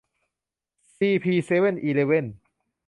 [0.95, 2.25] ซีพี เซเว่นอีเลฟเว่น